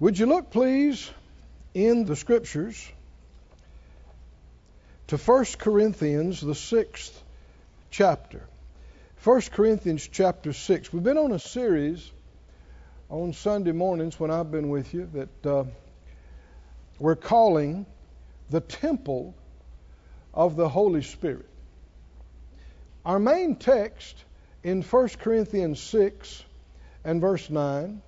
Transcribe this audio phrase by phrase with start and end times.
[0.00, 1.08] Would you look, please,
[1.72, 2.90] in the scriptures
[5.06, 7.22] to 1 Corinthians, the sixth
[7.92, 8.42] chapter.
[9.22, 10.92] 1 Corinthians chapter 6.
[10.92, 12.10] We've been on a series
[13.08, 15.64] on Sunday mornings when I've been with you that uh,
[16.98, 17.86] we're calling
[18.50, 19.32] the temple
[20.34, 21.48] of the Holy Spirit.
[23.04, 24.16] Our main text
[24.64, 26.42] in 1 Corinthians 6
[27.04, 28.02] and verse 9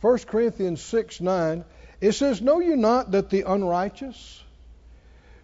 [0.00, 1.64] 1 Corinthians 6 9,
[2.00, 4.42] it says, Know you not that the unrighteous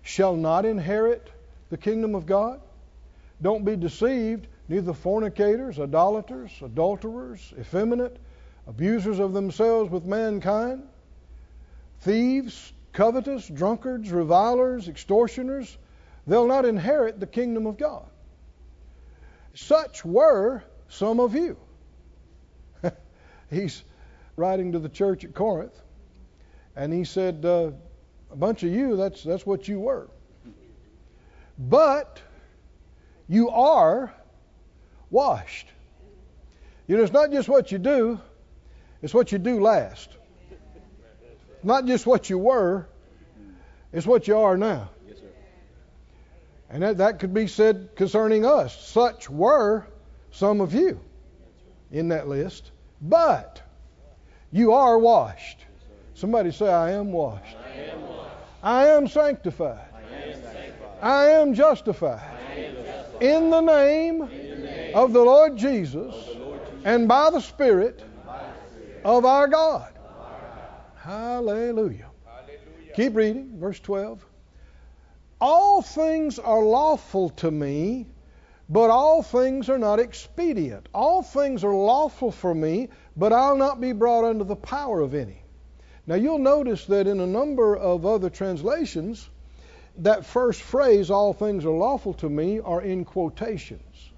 [0.02, 1.30] shall not inherit
[1.70, 2.60] the kingdom of God?
[3.40, 8.16] Don't be deceived, neither fornicators, idolaters, adulterers, effeminate,
[8.66, 10.84] abusers of themselves with mankind,
[12.00, 15.76] thieves, covetous, drunkards, revilers, extortioners,
[16.26, 18.04] they'll not inherit the kingdom of God.
[19.54, 21.56] Such were some of you.
[23.50, 23.82] He's
[24.36, 25.80] writing to the church at Corinth,
[26.76, 27.70] and he said, uh,
[28.30, 30.08] "A bunch of you, that's that's what you were,
[31.58, 32.20] but
[33.28, 34.12] you are
[35.10, 35.68] washed.
[36.86, 38.20] You know, it's not just what you do;
[39.02, 40.16] it's what you do last.
[41.62, 42.88] Not just what you were;
[43.92, 44.90] it's what you are now."
[46.72, 48.74] And that, that could be said concerning us.
[48.86, 49.86] Such were
[50.30, 50.98] some of you
[51.90, 52.70] in that list.
[53.02, 53.61] But
[54.52, 55.64] you are washed.
[56.14, 57.56] Somebody say, I am washed.
[57.64, 58.30] I am, washed.
[58.62, 59.88] I am sanctified.
[61.00, 62.20] I am, justified.
[63.20, 64.22] In, the name,
[64.94, 66.14] of the Lord Jesus,
[66.84, 68.04] and by the Spirit,
[69.04, 69.92] of our God.
[70.96, 72.06] Hallelujah.
[72.94, 74.24] Keep reading, verse 12.
[75.40, 78.06] All things are lawful to me,
[78.68, 80.88] but all things are not expedient.
[80.94, 85.14] All things are lawful for me, but I'll not be brought under the power of
[85.14, 85.42] any.
[86.06, 89.28] Now you'll notice that in a number of other translations,
[89.98, 94.10] that first phrase, all things are lawful to me, are in quotations.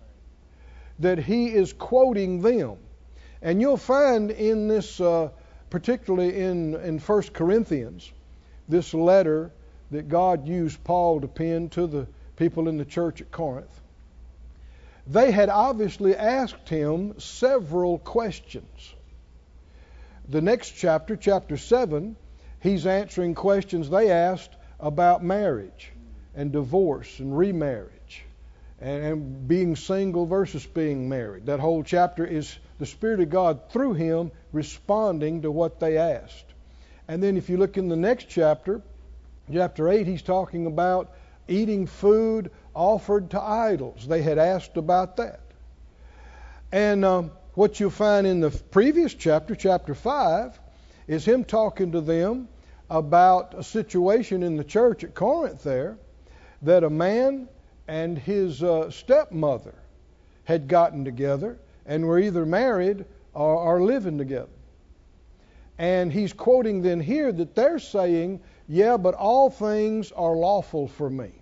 [1.00, 2.76] That he is quoting them.
[3.42, 5.30] And you'll find in this, uh,
[5.68, 8.10] particularly in, in 1 Corinthians,
[8.68, 9.50] this letter
[9.90, 12.06] that God used Paul to pen to the
[12.36, 13.80] people in the church at Corinth
[15.06, 18.94] they had obviously asked him several questions.
[20.28, 22.16] The next chapter, chapter 7,
[22.60, 25.92] he's answering questions they asked about marriage
[26.34, 28.24] and divorce and remarriage
[28.80, 31.46] and being single versus being married.
[31.46, 36.46] That whole chapter is the Spirit of God through him responding to what they asked.
[37.06, 38.80] And then if you look in the next chapter,
[39.52, 41.12] chapter 8, he's talking about
[41.46, 44.06] eating food offered to idols.
[44.06, 45.40] They had asked about that.
[46.72, 50.58] And um, what you'll find in the previous chapter, chapter 5,
[51.06, 52.48] is him talking to them
[52.90, 55.96] about a situation in the church at Corinth there
[56.62, 57.48] that a man
[57.86, 59.74] and his uh, stepmother
[60.44, 63.04] had gotten together and were either married
[63.34, 64.48] or, or living together.
[65.78, 71.10] And he's quoting then here that they're saying, Yeah, but all things are lawful for
[71.10, 71.32] me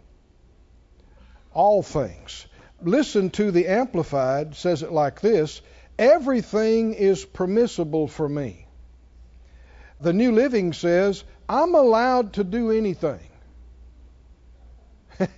[1.54, 2.46] all things.
[2.80, 5.60] Listen to the Amplified, says it like this
[5.98, 8.66] Everything is permissible for me.
[10.00, 13.28] The New Living says, I'm allowed to do anything.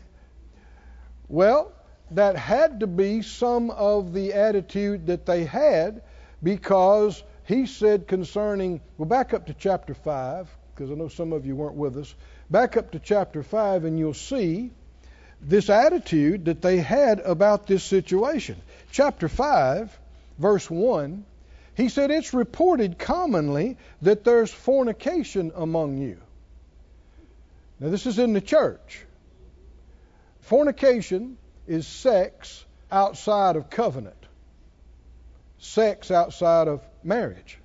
[1.29, 1.73] well,
[2.13, 6.03] that had to be some of the attitude that they had
[6.43, 11.45] because he said concerning, well, back up to chapter 5, because I know some of
[11.45, 12.15] you weren't with us.
[12.49, 14.71] Back up to chapter 5, and you'll see
[15.47, 18.57] this attitude that they had about this situation.
[18.91, 19.97] Chapter 5,
[20.39, 21.25] verse 1,
[21.77, 26.19] he said, It's reported commonly that there's fornication among you.
[27.81, 29.05] Now, this is in the church.
[30.43, 34.17] Fornication is sex outside of covenant,
[35.59, 37.59] sex outside of marriage.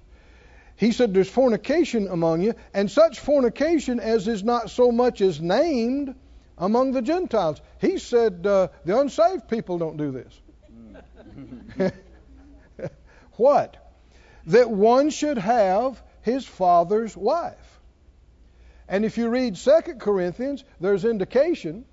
[0.76, 5.40] He said, There's fornication among you, and such fornication as is not so much as
[5.40, 6.16] named
[6.60, 7.62] among the Gentiles.
[7.80, 11.92] He said uh, the unsaved people don't do this.
[13.34, 13.92] what?
[14.48, 17.80] That one should have his father's wife.
[18.88, 21.86] And if you read 2 Corinthians, there's indication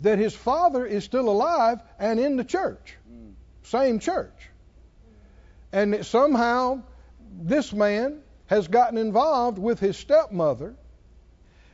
[0.00, 2.96] that his father is still alive and in the church.
[3.62, 4.50] Same church.
[5.72, 6.82] And somehow
[7.40, 10.74] this man has gotten involved with his stepmother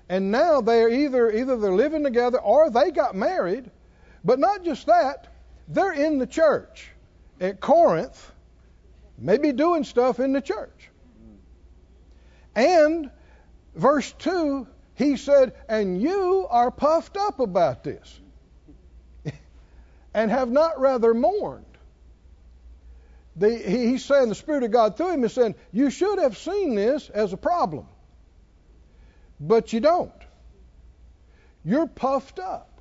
[0.08, 3.70] and now they're either either they're living together or they got married.
[4.24, 5.28] But not just that,
[5.68, 6.90] they're in the church
[7.40, 8.32] at Corinth,
[9.18, 10.90] maybe doing stuff in the church.
[12.54, 13.10] And
[13.74, 18.20] verse 2, he said, And you are puffed up about this,
[20.14, 21.64] and have not rather mourned.
[23.36, 26.36] The, he, he's saying, the Spirit of God through him is saying, You should have
[26.36, 27.86] seen this as a problem,
[29.40, 30.12] but you don't.
[31.64, 32.80] You're puffed up.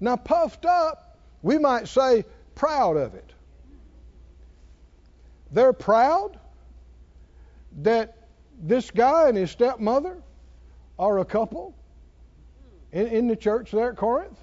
[0.00, 2.24] Now, puffed up, we might say
[2.54, 3.32] proud of it.
[5.50, 6.38] They're proud
[7.82, 8.16] that
[8.60, 10.16] this guy and his stepmother
[10.98, 11.74] are a couple
[12.92, 14.38] in, in the church there at Corinth.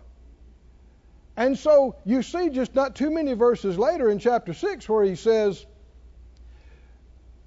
[1.36, 5.16] And so you see just not too many verses later in chapter 6 where he
[5.16, 5.66] says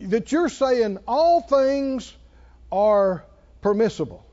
[0.00, 2.12] that you're saying all things
[2.72, 3.25] are
[3.66, 4.24] permissible.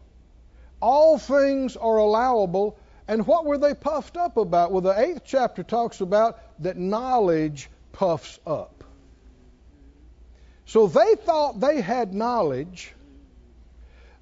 [0.80, 2.78] All things are allowable.
[3.08, 4.72] And what were they puffed up about?
[4.72, 8.84] Well, the eighth chapter talks about that knowledge puffs up.
[10.68, 12.94] So they thought they had knowledge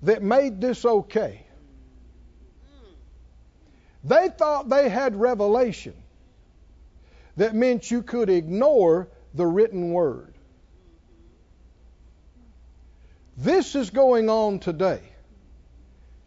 [0.04, 1.46] that made this okay.
[4.06, 5.94] They thought they had revelation
[7.36, 10.31] that meant you could ignore the written word.
[13.38, 15.02] This is going on today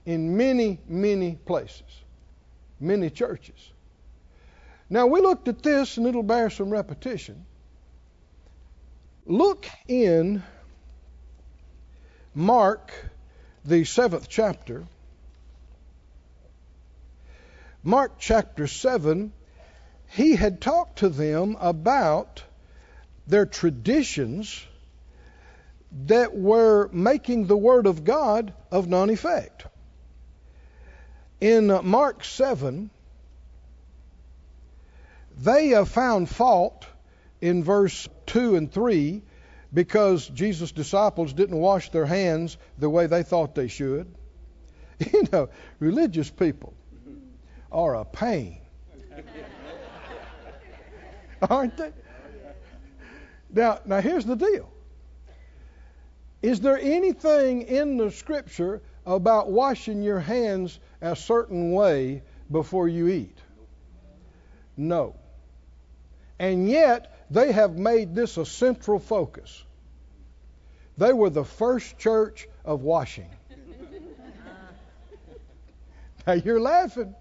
[0.06, 1.82] in many, many places,
[2.80, 3.70] many churches.
[4.88, 7.46] Now, we looked at this and it'll bear some repetition.
[9.26, 10.42] Look in
[12.34, 12.92] Mark,
[13.64, 14.84] the seventh chapter.
[17.82, 19.32] Mark chapter 7,
[20.08, 22.42] he had talked to them about
[23.26, 24.66] their traditions
[26.06, 29.66] that were making the Word of God of non effect.
[31.40, 32.90] In Mark 7,
[35.38, 36.86] they found fault
[37.40, 39.22] in verse 2 and 3
[39.72, 44.12] because Jesus' disciples didn't wash their hands the way they thought they should.
[45.12, 45.48] You know,
[45.80, 46.72] religious people
[47.72, 48.60] are a pain.
[51.50, 51.90] Aren't they?
[53.50, 54.70] Now, now here's the deal.
[56.44, 63.08] Is there anything in the scripture about washing your hands a certain way before you
[63.08, 63.38] eat?
[64.76, 65.16] No.
[66.38, 69.64] And yet, they have made this a central focus.
[70.98, 73.30] They were the first church of washing.
[76.26, 77.14] now you're laughing.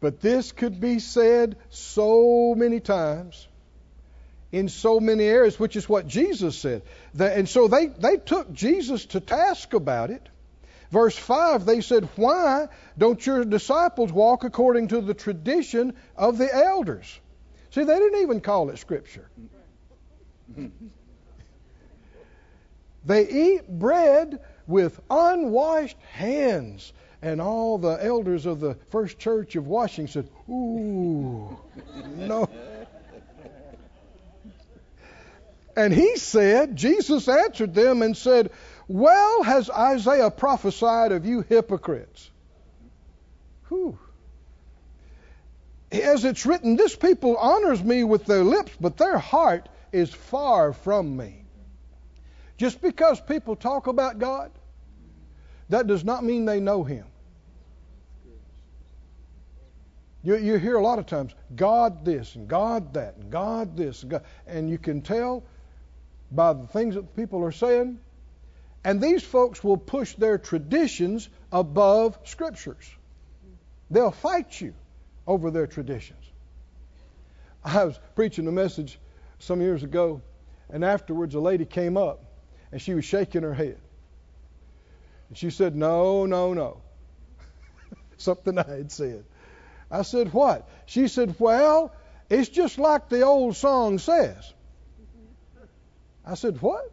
[0.00, 3.48] But this could be said so many times
[4.54, 6.82] in so many areas, which is what Jesus said.
[7.18, 10.28] And so they, they took Jesus to task about it.
[10.90, 16.54] Verse 5, they said, Why don't your disciples walk according to the tradition of the
[16.54, 17.20] elders?
[17.70, 19.28] See, they didn't even call it Scripture.
[23.04, 26.92] they eat bread with unwashed hands.
[27.22, 31.58] And all the elders of the first church of Washington said, Ooh,
[32.16, 32.48] no.
[35.76, 38.50] And he said, Jesus answered them and said,
[38.88, 42.30] Well has Isaiah prophesied of you hypocrites.
[43.68, 43.98] Whew
[46.02, 50.72] as it's written, this people honors me with their lips, but their heart is far
[50.72, 51.44] from me.
[52.56, 54.50] Just because people talk about God,
[55.68, 57.06] that does not mean they know Him.
[60.22, 64.02] You, you hear a lot of times, God this and God that and God this
[64.02, 65.44] and God, and you can tell
[66.30, 67.98] by the things that people are saying.
[68.84, 72.90] And these folks will push their traditions above scriptures.
[73.90, 74.74] They'll fight you
[75.26, 76.24] over their traditions.
[77.64, 78.98] I was preaching a message
[79.38, 80.20] some years ago,
[80.68, 82.24] and afterwards a lady came up
[82.72, 83.78] and she was shaking her head.
[85.28, 86.82] And she said, No, no, no.
[88.16, 89.24] Something I had said.
[89.90, 90.68] I said, What?
[90.86, 91.94] She said, Well,
[92.28, 94.52] it's just like the old song says.
[96.26, 96.90] I said, What?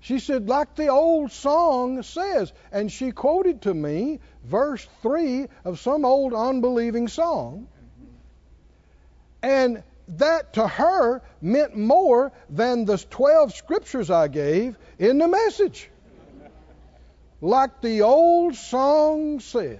[0.00, 2.52] She said, like the old song says.
[2.72, 7.68] And she quoted to me verse 3 of some old unbelieving song.
[9.42, 15.90] And that to her meant more than the 12 scriptures I gave in the message.
[17.42, 19.78] Like the old song says.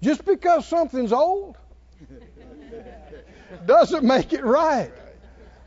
[0.00, 1.56] Just because something's old
[3.66, 4.92] doesn't make it right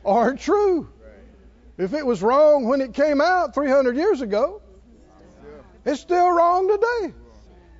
[0.03, 0.89] or true.
[1.77, 4.61] If it was wrong when it came out 300 years ago,
[5.85, 7.13] it's still wrong today.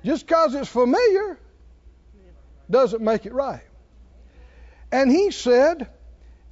[0.04, 1.38] Just because it's familiar
[2.70, 3.62] doesn't make it right.
[4.90, 5.88] And he said,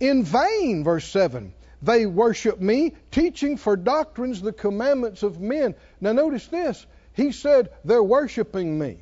[0.01, 5.75] in vain, verse 7, They worship me, teaching for doctrines the commandments of men.
[6.01, 6.87] Now, notice this.
[7.15, 8.99] He said they're worshiping me,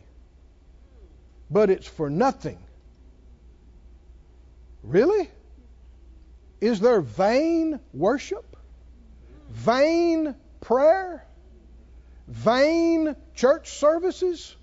[1.50, 2.58] but it's for nothing.
[4.82, 5.28] Really?
[6.60, 8.56] Is there vain worship?
[9.50, 11.26] Vain prayer?
[12.28, 14.56] Vain church services?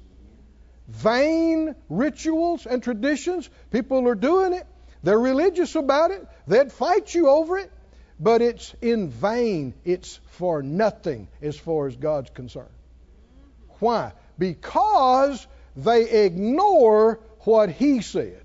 [0.87, 3.49] Vain rituals and traditions?
[3.71, 4.65] People are doing it.
[5.03, 6.25] They're religious about it.
[6.47, 7.71] They'd fight you over it.
[8.19, 9.73] But it's in vain.
[9.83, 12.69] It's for nothing as far as God's concerned.
[13.79, 14.13] Why?
[14.37, 15.45] Because
[15.75, 18.42] they ignore what He said.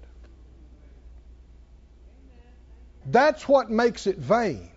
[3.10, 4.70] That's what makes it vain.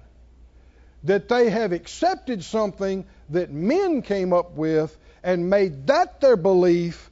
[1.03, 7.09] That they have accepted something that men came up with and made that their belief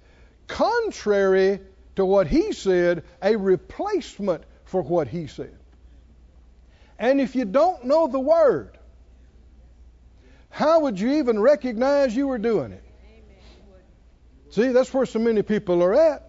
[0.48, 1.60] contrary
[1.96, 5.58] to what he said, a replacement for what he said.
[6.98, 8.78] And if you don't know the word,
[10.50, 12.84] how would you even recognize you were doing it?
[14.52, 16.26] See, that's where so many people are at.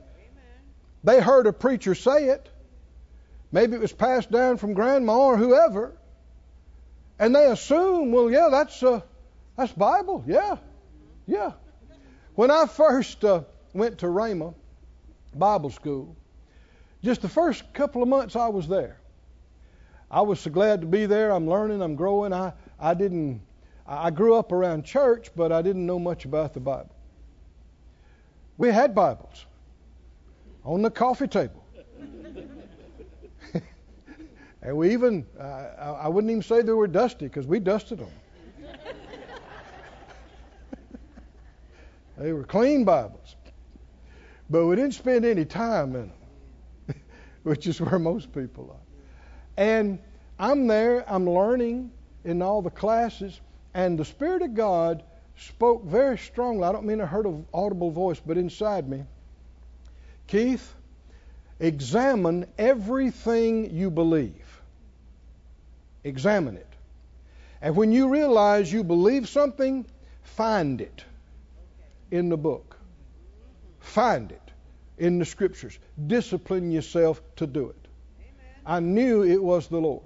[1.03, 2.50] They heard a preacher say it.
[3.53, 5.97] Maybe it was passed down from grandma or whoever.
[7.19, 9.01] And they assume, well, yeah, that's uh,
[9.57, 10.25] that's Bible.
[10.27, 10.57] Yeah,
[11.27, 11.53] yeah.
[12.35, 13.43] When I first uh,
[13.75, 14.55] went to Rhema
[15.35, 16.17] Bible School,
[17.03, 18.99] just the first couple of months I was there,
[20.11, 21.31] I was so glad to be there.
[21.31, 21.83] I'm learning.
[21.83, 22.33] I'm growing.
[22.33, 23.43] I I didn't.
[23.87, 26.95] I grew up around church, but I didn't know much about the Bible.
[28.57, 29.45] We had Bibles
[30.65, 31.65] on the coffee table.
[34.63, 38.11] And we even, uh, I wouldn't even say they were dusty because we dusted them.
[42.19, 43.37] they were clean Bibles.
[44.51, 46.13] But we didn't spend any time in
[46.89, 46.97] them,
[47.45, 48.87] which is where most people are.
[49.57, 49.99] And
[50.39, 51.93] I'm there, I'm learning
[52.25, 53.41] in all the classes,
[53.73, 55.05] and the Spirit of God
[55.37, 56.65] spoke very strongly.
[56.65, 59.05] I don't mean I heard an audible voice, but inside me,
[60.27, 60.75] Keith,
[61.61, 64.50] examine everything you believe.
[66.05, 66.67] Examine it.
[67.63, 69.87] And when you realize you believe something,
[70.23, 71.05] find it
[72.11, 72.77] in the book.
[73.81, 74.51] Find it
[74.99, 75.79] in the scriptures.
[76.07, 77.89] Discipline yourself to do it.
[78.65, 80.03] I knew it was the Lord.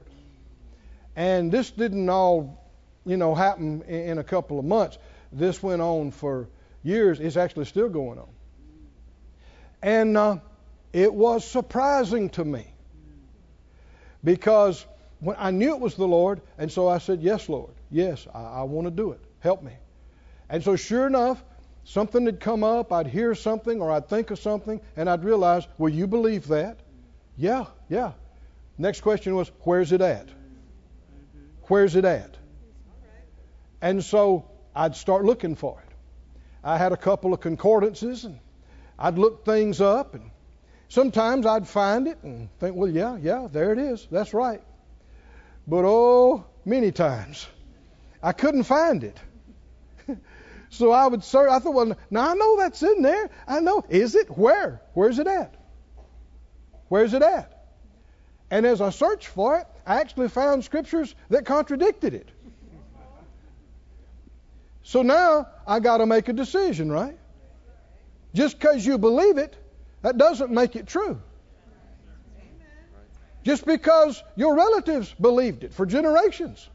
[1.17, 2.65] And this didn't all,
[3.05, 4.99] you know, happen in a couple of months.
[5.33, 6.49] This went on for
[6.83, 7.21] years.
[7.21, 8.29] It's actually still going on.
[9.83, 10.39] And uh,
[10.93, 12.67] it was surprising to me
[14.23, 14.85] because
[15.25, 17.73] when I knew it was the Lord, and so I said, Yes, Lord.
[17.91, 19.21] Yes, I, I want to do it.
[19.41, 19.73] Help me.
[20.51, 21.43] And so, sure enough,
[21.85, 22.93] something had come up.
[22.93, 26.81] I'd hear something or I'd think of something, and I'd realize, Well, you believe that?
[27.39, 28.13] Yeah, yeah.
[28.77, 30.29] Next question was, Where's it at?
[31.69, 32.37] Where's it at?
[33.81, 35.95] And so I'd start looking for it.
[36.63, 38.39] I had a couple of concordances, and
[38.99, 40.31] I'd look things up, and
[40.89, 44.07] sometimes I'd find it and think, Well, yeah, yeah, there it is.
[44.11, 44.61] That's right.
[45.67, 47.47] But oh, many times
[48.23, 49.19] I couldn't find it.
[50.71, 51.51] so I would search.
[51.51, 53.31] I thought, well, now I know that's in there.
[53.47, 53.85] I know.
[53.89, 54.29] Is it?
[54.37, 54.83] Where?
[54.93, 55.55] Where's it at?
[56.89, 57.51] Where's it at?
[58.51, 62.31] And as I searched for it, I actually found scriptures that contradicted it.
[64.83, 67.19] So now I got to make a decision, right?
[68.35, 69.57] Just because you believe it,
[70.03, 71.21] that doesn't make it true.
[73.45, 76.69] Just because your relatives believed it for generations.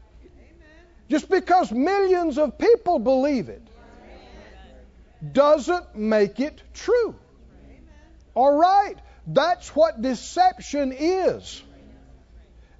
[1.08, 3.66] Just because millions of people believe it
[5.32, 7.16] doesn't make it true.
[8.34, 8.94] All right.
[9.26, 11.62] That's what deception is.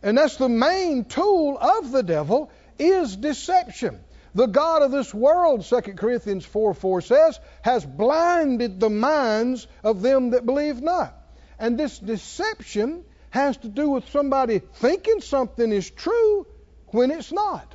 [0.03, 4.01] And that's the main tool of the devil is deception.
[4.35, 10.01] The God of this world, 2 Corinthians 4 4 says, has blinded the minds of
[10.01, 11.15] them that believe not.
[11.59, 16.47] And this deception has to do with somebody thinking something is true
[16.89, 17.75] when it's not.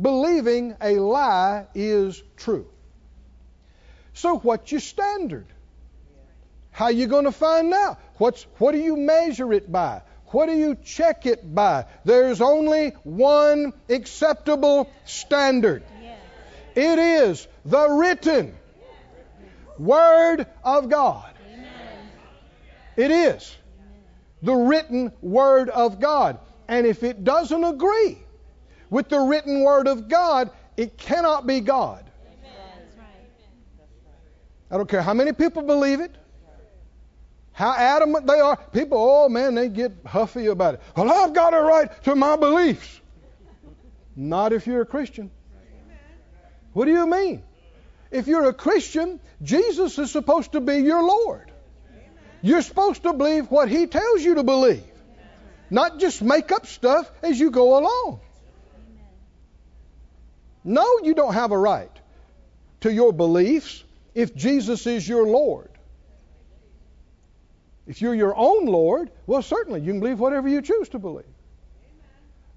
[0.00, 2.68] Believing a lie is true.
[4.14, 5.46] So what's your standard?
[6.70, 7.98] How you going to find out?
[8.18, 10.02] What's what do you measure it by?
[10.26, 11.86] What do you check it by?
[12.04, 15.82] There's only one acceptable standard.
[16.74, 18.54] It is the written
[19.78, 21.32] Word of God.
[22.96, 23.56] It is
[24.42, 26.38] the written Word of God.
[26.68, 28.18] And if it doesn't agree
[28.90, 32.04] with the written Word of God, it cannot be God.
[34.70, 36.14] I don't care how many people believe it,
[37.52, 38.56] how adamant they are.
[38.56, 40.82] People, oh man, they get huffy about it.
[40.94, 43.00] Well, I've got a right to my beliefs.
[44.14, 45.30] Not if you're a Christian.
[46.74, 47.42] What do you mean?
[48.10, 51.47] If you're a Christian, Jesus is supposed to be your Lord.
[52.42, 54.84] You're supposed to believe what He tells you to believe,
[55.70, 58.20] not just make up stuff as you go along.
[60.64, 61.90] No, you don't have a right
[62.80, 63.82] to your beliefs
[64.14, 65.70] if Jesus is your Lord.
[67.86, 71.24] If you're your own Lord, well, certainly you can believe whatever you choose to believe.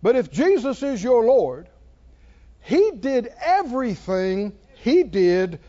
[0.03, 1.69] But if Jesus is your Lord,
[2.61, 5.59] He did everything He did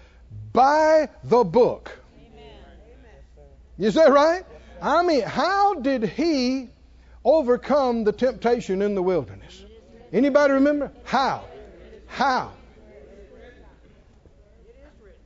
[0.52, 2.01] by the book.
[3.78, 4.44] Is that right?
[4.80, 6.68] I mean, how did He
[7.24, 9.64] overcome the temptation in the wilderness?
[10.12, 10.92] Anybody remember?
[11.04, 11.44] How?
[12.06, 12.52] How?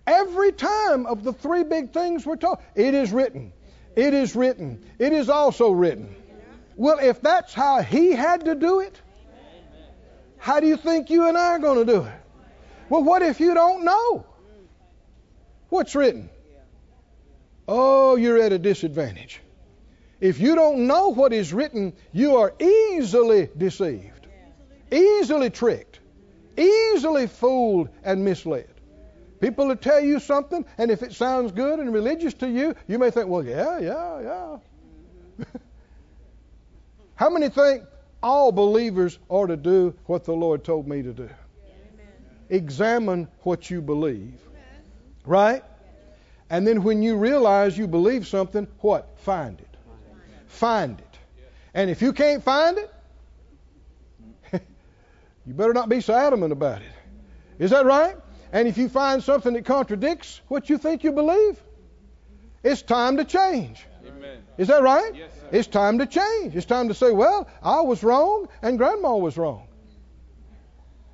[0.06, 3.52] Every time of the three big things we're taught, it is written.
[3.96, 4.84] It is written.
[4.98, 6.14] It is also written.
[6.76, 9.00] Well, if that's how he had to do it,
[10.38, 12.12] how do you think you and I are going to do it?
[12.88, 14.24] Well, what if you don't know
[15.70, 16.30] what's written?
[17.68, 19.40] Oh, you're at a disadvantage.
[20.20, 24.26] If you don't know what is written, you are easily deceived,
[24.90, 26.00] easily tricked,
[26.56, 28.68] easily fooled and misled.
[29.40, 32.98] People will tell you something, and if it sounds good and religious to you, you
[32.98, 35.44] may think, well, yeah, yeah, yeah.
[37.16, 37.84] How many think
[38.22, 41.28] all believers are to do what the Lord told me to do?
[42.48, 44.40] Examine what you believe.
[45.24, 45.62] Right?
[46.48, 49.18] And then when you realize you believe something, what?
[49.20, 49.76] Find it.
[50.46, 51.18] Find it.
[51.74, 52.92] And if you can't find it,
[55.46, 56.92] you better not be so adamant about it.
[57.58, 58.16] Is that right?
[58.52, 61.60] And if you find something that contradicts what you think you believe,
[62.62, 63.84] it's time to change.
[64.06, 64.38] Amen.
[64.56, 65.14] Is that right?
[65.14, 66.54] Yes, it's time to change.
[66.54, 69.66] It's time to say, well, I was wrong and grandma was wrong.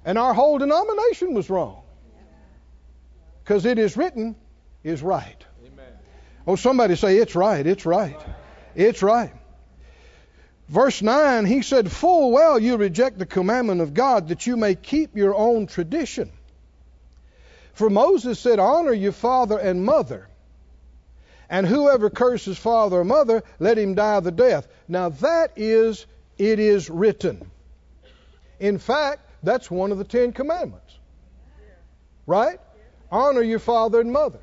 [0.05, 1.83] And our whole denomination was wrong.
[3.43, 4.37] Because it is written
[4.85, 5.45] is right.
[5.65, 5.93] Amen.
[6.47, 8.21] Oh, somebody say, it's right, it's right,
[8.75, 9.33] it's right.
[10.69, 14.75] Verse 9, he said, Full well you reject the commandment of God that you may
[14.75, 16.31] keep your own tradition.
[17.75, 20.29] For Moses said, Honor your father and mother.
[21.51, 24.67] And whoever curses father or mother, let him die the death.
[24.89, 26.07] Now that is,
[26.39, 27.51] it is written.
[28.59, 30.97] In fact, that's one of the Ten Commandments.
[32.27, 32.59] Right?
[33.11, 34.39] Honor your father and mother.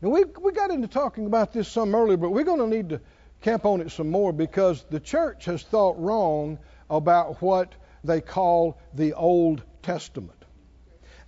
[0.00, 2.90] Now we we got into talking about this some earlier, but we're going to need
[2.90, 3.00] to
[3.40, 6.58] camp on it some more because the church has thought wrong
[6.88, 10.44] about what they call the Old Testament.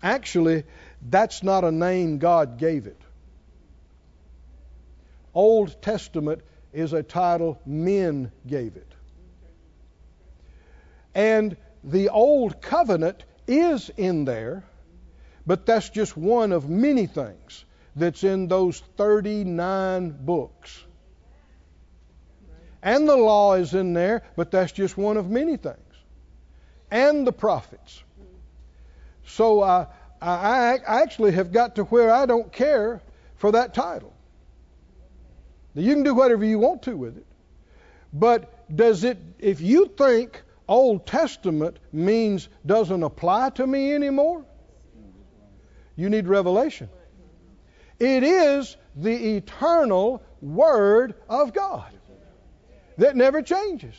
[0.03, 0.65] Actually,
[1.09, 3.01] that's not a name God gave it.
[5.35, 8.93] Old Testament is a title men gave it.
[11.15, 14.65] And the Old Covenant is in there,
[15.47, 17.65] but that's just one of many things
[17.97, 20.85] that's in those 39 books.
[22.83, 25.77] And the law is in there, but that's just one of many things.
[26.91, 28.03] And the prophets.
[29.27, 29.87] So uh,
[30.21, 33.03] I, I actually have got to where I don't care
[33.37, 34.13] for that title.
[35.75, 37.27] Now, you can do whatever you want to with it.
[38.13, 44.45] But does it, if you think Old Testament means doesn't apply to me anymore,
[45.97, 46.89] you need revelation.
[48.01, 51.93] It is the eternal Word of God
[52.97, 53.95] that never changes.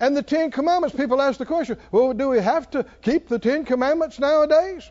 [0.00, 3.38] And the Ten Commandments, people ask the question, well, do we have to keep the
[3.38, 4.90] Ten Commandments nowadays?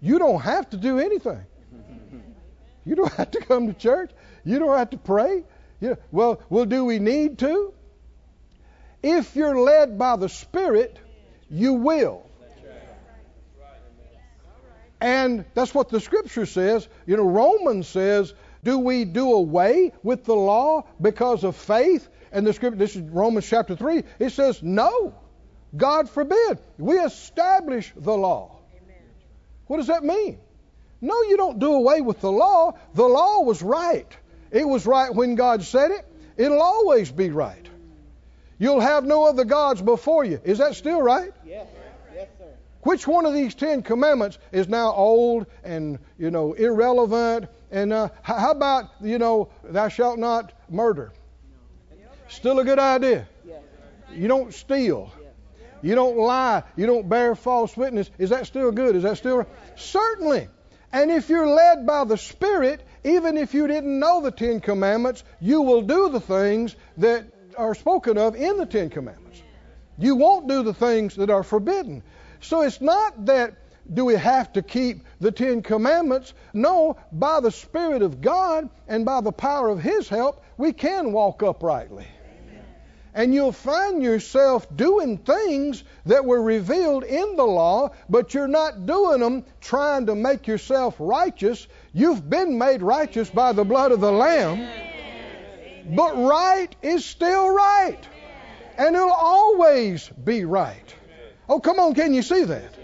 [0.00, 1.44] You don't have to do anything.
[2.84, 4.10] You don't have to come to church.
[4.44, 5.44] You don't have to pray.
[5.80, 7.72] You, well, well, do we need to?
[9.02, 10.98] If you're led by the Spirit,
[11.50, 12.28] you will.
[15.04, 16.88] And that's what the Scripture says.
[17.04, 22.08] You know, Romans says, do we do away with the law because of faith?
[22.32, 25.14] And the scripture, this is Romans chapter 3, it says, no.
[25.76, 26.58] God forbid.
[26.78, 28.56] We establish the law.
[28.82, 28.96] Amen.
[29.66, 30.38] What does that mean?
[31.02, 32.72] No, you don't do away with the law.
[32.94, 34.10] The law was right.
[34.50, 36.06] It was right when God said it.
[36.38, 37.68] It'll always be right.
[38.58, 40.40] You'll have no other gods before you.
[40.44, 41.32] Is that still right?
[41.44, 41.66] Yes.
[42.84, 47.48] Which one of these Ten Commandments is now old and you know irrelevant?
[47.70, 51.12] And uh, how about you know thou shalt not murder?
[52.28, 53.26] Still a good idea.
[54.12, 55.12] You don't steal.
[55.82, 56.62] You don't lie.
[56.76, 58.10] You don't bear false witness.
[58.18, 58.96] Is that still good?
[58.96, 59.46] Is that still?
[59.76, 60.48] Certainly.
[60.92, 65.24] And if you're led by the Spirit, even if you didn't know the Ten Commandments,
[65.40, 67.26] you will do the things that
[67.58, 69.42] are spoken of in the Ten Commandments.
[69.98, 72.02] You won't do the things that are forbidden.
[72.44, 73.54] So it's not that
[73.94, 76.34] do we have to keep the Ten Commandments?
[76.52, 81.12] No, by the Spirit of God and by the power of His help, we can
[81.12, 82.06] walk uprightly.
[83.14, 88.84] And you'll find yourself doing things that were revealed in the law, but you're not
[88.84, 91.66] doing them trying to make yourself righteous.
[91.94, 94.68] You've been made righteous by the blood of the Lamb.
[95.94, 98.00] But right is still right.
[98.76, 100.94] And it'll always be right.
[101.48, 102.74] Oh, come on, can you see that?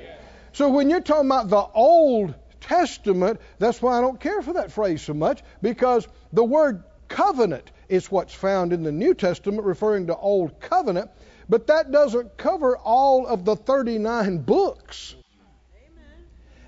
[0.53, 4.71] So when you're talking about the Old Testament, that's why I don't care for that
[4.73, 10.07] phrase so much, because the word covenant is what's found in the New Testament referring
[10.09, 11.11] to Old Covenant,
[11.49, 15.17] but that doesn't cover all of the 39 books.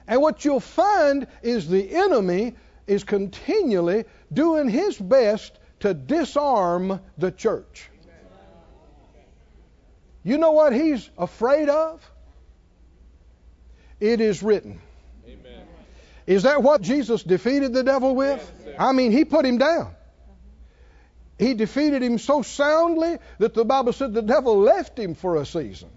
[0.08, 2.54] And what you'll find is the enemy
[2.86, 7.88] is continually doing his best to disarm the church.
[10.24, 12.00] You know what he's afraid of?
[14.00, 14.80] It is written.
[15.26, 15.62] Amen.
[16.26, 18.52] Is that what Jesus defeated the devil with?
[18.66, 19.94] Yes, I mean, he put him down.
[21.38, 25.46] He defeated him so soundly that the Bible said the devil left him for a
[25.46, 25.88] season.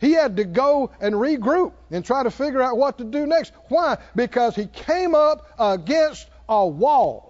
[0.00, 3.52] He had to go and regroup and try to figure out what to do next.
[3.68, 3.98] Why?
[4.14, 7.28] Because he came up against a wall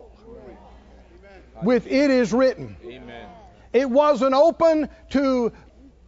[1.63, 2.77] with it is written.
[2.85, 3.29] Amen.
[3.73, 5.53] It wasn't open to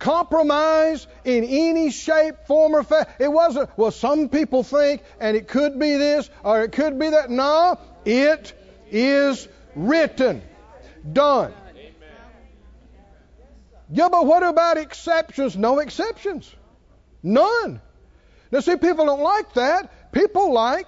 [0.01, 3.13] compromise in any shape, form, or fashion.
[3.21, 7.11] It wasn't, well, some people think, and it could be this or it could be
[7.11, 7.31] that.
[7.31, 8.53] No, it
[8.91, 10.43] is written
[11.13, 11.55] done.
[13.93, 15.57] Yeah, but what about exceptions?
[15.57, 16.53] No exceptions.
[17.23, 17.81] None.
[18.51, 20.13] Now, see, people don't like that.
[20.13, 20.87] People like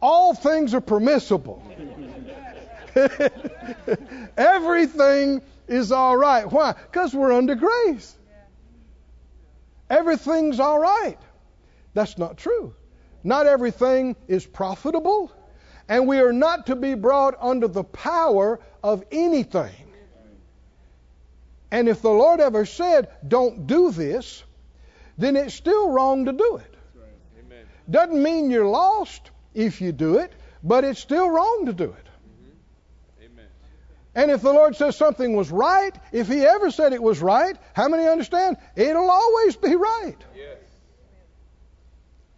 [0.00, 1.62] all things are permissible.
[4.36, 6.50] Everything is all right.
[6.50, 6.72] Why?
[6.72, 8.16] Because we're under grace.
[9.90, 11.18] Everything's all right.
[11.92, 12.74] That's not true.
[13.22, 15.32] Not everything is profitable,
[15.88, 19.72] and we are not to be brought under the power of anything.
[21.70, 24.44] And if the Lord ever said, don't do this,
[25.18, 26.76] then it's still wrong to do it.
[26.94, 27.66] Right.
[27.90, 32.03] Doesn't mean you're lost if you do it, but it's still wrong to do it.
[34.14, 37.56] And if the Lord says something was right, if He ever said it was right,
[37.72, 38.56] how many understand?
[38.76, 40.16] It'll always be right.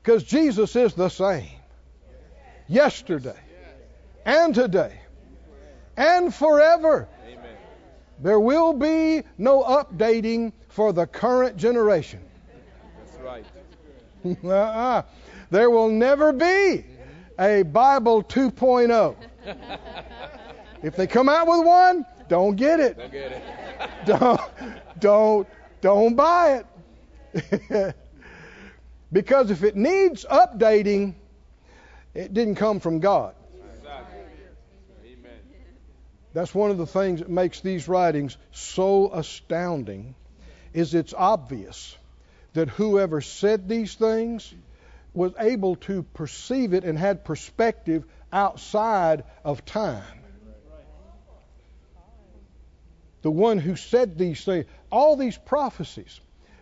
[0.03, 0.31] Because yes.
[0.31, 1.51] Jesus is the same
[2.69, 3.39] yesterday
[4.25, 4.99] and today
[5.97, 7.09] and forever.
[7.27, 7.57] Amen.
[8.21, 12.21] There will be no updating for the current generation.
[12.99, 13.47] That's right.
[14.45, 15.03] uh-uh.
[15.51, 16.85] There will never be
[17.39, 19.17] a Bible 2.0.
[20.83, 22.99] if they come out with one, don't get it.
[22.99, 23.43] Don't get it.
[24.07, 24.41] don't,
[24.99, 25.49] don't,
[25.81, 26.63] don't buy
[27.35, 27.97] it.
[29.13, 31.15] because if it needs updating,
[32.15, 33.35] it didn't come from God.
[36.37, 40.15] That's one of the things that makes these writings so astounding
[40.75, 41.97] is it's obvious
[42.53, 44.53] that whoever said these things
[45.15, 50.03] was able to perceive it and had perspective outside of time.
[53.27, 56.21] The one who said these things, all these prophecies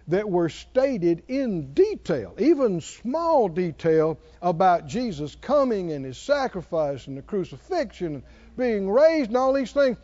[0.09, 7.18] that were stated in detail, even small detail, about Jesus coming and his sacrifice and
[7.18, 8.22] the crucifixion and
[8.57, 9.98] being raised and all these things,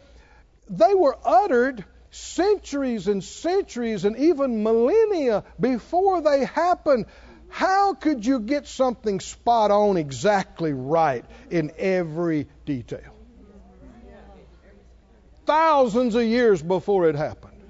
[0.68, 7.06] they were uttered centuries and centuries and even millennia before they happened.
[7.48, 13.09] How could you get something spot on exactly right in every detail?
[15.50, 17.60] Thousands of years before it happened.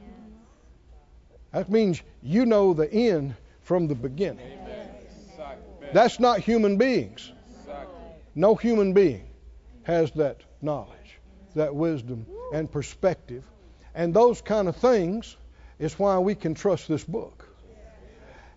[1.51, 4.59] That means you know the end from the beginning.
[5.95, 7.33] That's not human beings.
[8.35, 9.27] No human being
[9.85, 11.21] has that knowledge,
[11.55, 13.45] that wisdom and perspective.
[13.95, 15.39] And those kind of things
[15.79, 17.49] is why we can trust this book.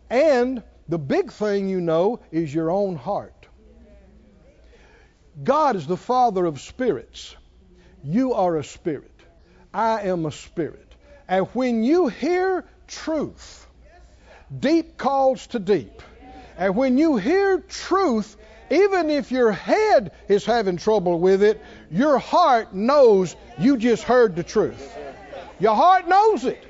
[0.09, 3.47] And the big thing you know is your own heart.
[5.41, 7.37] God is the Father of spirits.
[8.03, 9.12] You are a spirit.
[9.73, 10.93] I am a spirit.
[11.27, 13.67] And when you hear truth,
[14.59, 16.01] deep calls to deep.
[16.57, 18.37] And when you hear truth,
[18.69, 24.35] even if your head is having trouble with it, your heart knows you just heard
[24.35, 24.95] the truth.
[25.59, 26.63] Your heart knows it.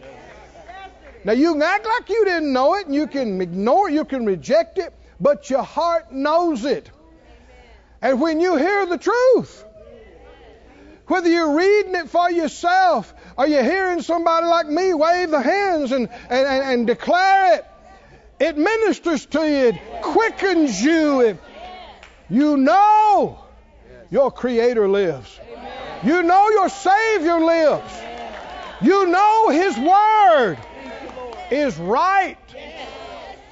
[1.26, 4.06] Now you can act like you didn't know it and you can ignore it, you
[4.06, 6.90] can reject it, but your heart knows it.
[8.02, 9.66] And when you hear the truth,
[11.14, 15.92] whether you're reading it for yourself or you're hearing somebody like me wave the hands
[15.92, 17.66] and, and, and, and declare it,
[18.40, 21.22] it ministers to you, it quickens you.
[21.22, 21.38] It,
[22.32, 23.38] you know
[24.10, 25.40] your Creator lives.
[26.04, 27.94] You know your Savior lives.
[28.82, 30.58] You know His Word
[31.52, 32.38] is right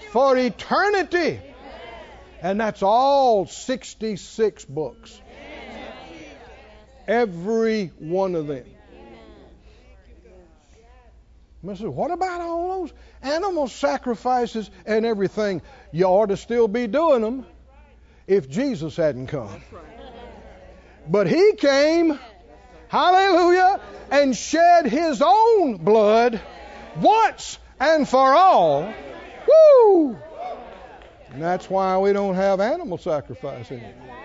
[0.10, 1.40] for eternity.
[2.42, 5.22] And that's all 66 books.
[7.12, 8.64] Every one of them.
[11.70, 15.62] I said, what about all those animal sacrifices and everything?
[15.92, 17.46] You ought to still be doing them
[18.28, 19.62] if Jesus hadn't come.
[21.06, 22.18] But he came,
[22.88, 26.40] hallelujah, and shed his own blood
[26.96, 28.94] once and for all.
[29.50, 30.18] Woo!
[31.32, 34.21] And that's why we don't have animal sacrifice anymore.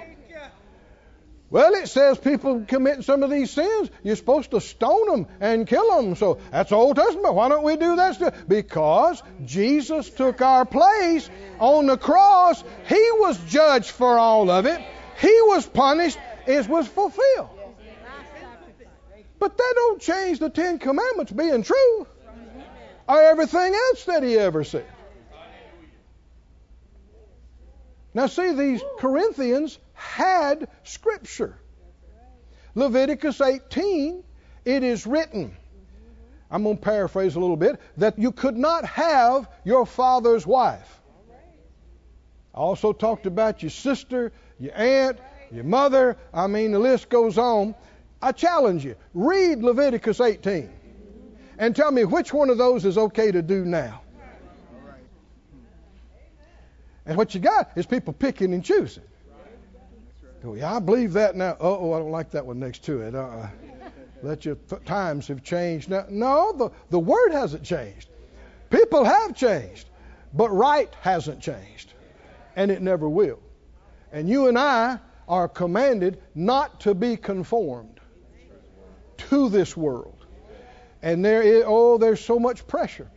[1.48, 5.66] Well, it says people commit some of these sins, you're supposed to stone them and
[5.66, 6.16] kill them.
[6.16, 7.34] So that's Old Testament.
[7.34, 8.32] Why don't we do that still?
[8.48, 11.30] Because Jesus took our place
[11.60, 12.64] on the cross.
[12.88, 14.80] He was judged for all of it.
[15.20, 16.18] He was punished.
[16.46, 17.50] It was fulfilled.
[19.38, 22.06] But that don't change the Ten Commandments being true
[23.08, 24.86] or everything else that he ever said.
[28.16, 31.58] Now, see, these Corinthians had Scripture.
[32.74, 34.24] Leviticus 18,
[34.64, 35.54] it is written,
[36.50, 40.98] I'm going to paraphrase a little bit, that you could not have your father's wife.
[42.54, 45.18] I also talked about your sister, your aunt,
[45.52, 46.16] your mother.
[46.32, 47.74] I mean, the list goes on.
[48.22, 50.70] I challenge you read Leviticus 18
[51.58, 54.00] and tell me which one of those is okay to do now.
[57.06, 59.04] And what you got is people picking and choosing.
[60.54, 61.56] Yeah, I believe that now.
[61.58, 63.16] Oh, I don't like that one next to it.
[63.16, 63.48] Uh-uh.
[64.22, 65.90] Let your th- times have changed.
[65.90, 68.08] Now, no, the, the word hasn't changed.
[68.70, 69.88] People have changed,
[70.34, 71.92] but right hasn't changed,
[72.54, 73.40] and it never will.
[74.12, 78.00] And you and I are commanded not to be conformed
[79.16, 80.24] to this world.
[81.02, 83.10] And there is, oh, there's so much pressure.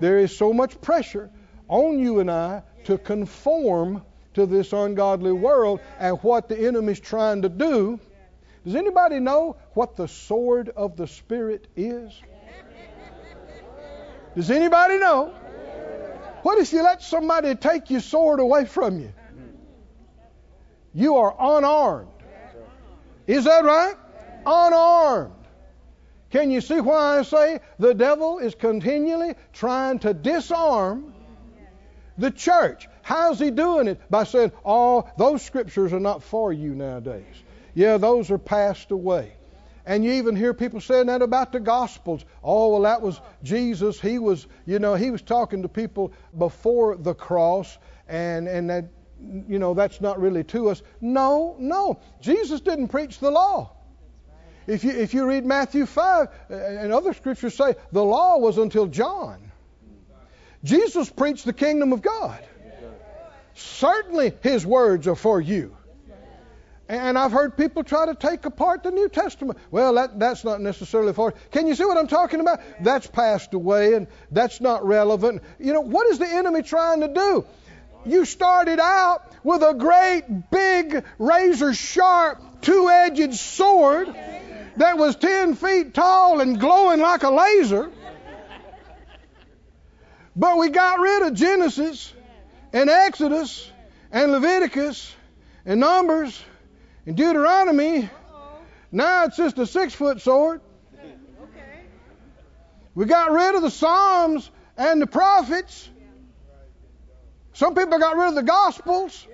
[0.00, 1.30] There is so much pressure
[1.68, 4.02] on you and I to conform
[4.34, 8.00] to this ungodly world and what the enemy's trying to do.
[8.64, 12.12] Does anybody know what the sword of the Spirit is?
[14.34, 15.34] Does anybody know?
[16.42, 19.12] What if you let somebody take your sword away from you?
[20.94, 22.10] You are unarmed.
[23.26, 23.94] Is that right?
[24.46, 25.34] Unarmed.
[26.30, 31.14] Can you see why I say the devil is continually trying to disarm
[32.18, 32.88] the church.
[33.02, 34.00] How's he doing it?
[34.10, 37.24] By saying, oh, those scriptures are not for you nowadays.
[37.74, 39.32] Yeah, those are passed away.
[39.86, 42.22] And you even hear people saying that about the Gospels.
[42.44, 43.98] Oh, well, that was Jesus.
[43.98, 48.84] He was, you know, he was talking to people before the cross, and, and that,
[49.48, 50.82] you know, that's not really to us.
[51.00, 52.00] No, no.
[52.20, 53.72] Jesus didn't preach the law.
[54.66, 58.58] If you, if you read Matthew 5, uh, and other scriptures say the law was
[58.58, 59.47] until John.
[60.64, 62.40] Jesus preached the kingdom of God.
[63.54, 65.76] Certainly, his words are for you.
[66.88, 69.58] And I've heard people try to take apart the New Testament.
[69.70, 71.34] Well, that, that's not necessarily for.
[71.50, 72.60] Can you see what I'm talking about?
[72.80, 75.42] That's passed away and that's not relevant.
[75.58, 77.46] You know, what is the enemy trying to do?
[78.06, 84.08] You started out with a great, big, razor sharp, two edged sword
[84.78, 87.90] that was 10 feet tall and glowing like a laser.
[90.38, 92.14] But we got rid of Genesis
[92.72, 93.68] and Exodus
[94.12, 95.12] and Leviticus
[95.66, 96.40] and Numbers
[97.06, 98.08] and Deuteronomy.
[98.92, 100.60] Now it's just a six foot sword.
[102.94, 105.90] We got rid of the Psalms and the prophets.
[107.54, 109.26] Some people got rid of the Gospels.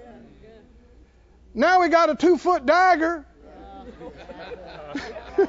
[1.53, 3.27] Now we got a two foot dagger.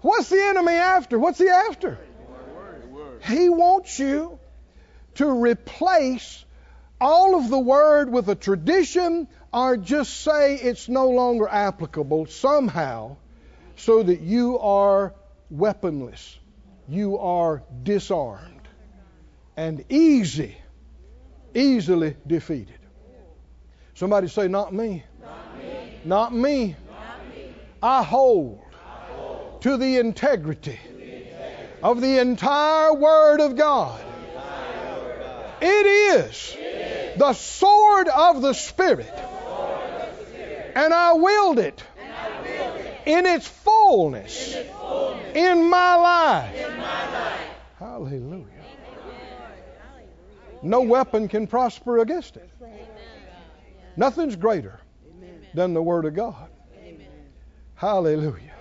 [0.00, 1.18] What's the enemy after?
[1.18, 1.98] What's he after?
[3.24, 4.38] He wants you
[5.16, 6.44] to replace
[7.00, 13.16] all of the word with a tradition or just say it's no longer applicable somehow
[13.76, 15.14] so that you are
[15.50, 16.38] weaponless,
[16.88, 18.68] you are disarmed,
[19.56, 20.56] and easy,
[21.54, 22.78] easily defeated.
[23.94, 25.04] Somebody say, Not me.
[25.20, 26.00] Not me.
[26.04, 26.76] Not me.
[26.90, 27.54] Not me.
[27.82, 30.95] I hold I hold to the integrity to the integrity
[31.86, 34.00] of the entire Word of God.
[35.62, 36.56] It is
[37.16, 39.14] the sword of the Spirit
[40.74, 41.82] And I willed it
[43.06, 44.56] in its fullness
[45.32, 46.56] in my life.
[47.78, 48.46] Hallelujah.
[50.62, 52.50] No weapon can prosper against it.
[53.96, 54.80] Nothing's greater
[55.54, 56.48] than the Word of God.
[57.76, 58.54] Hallelujah.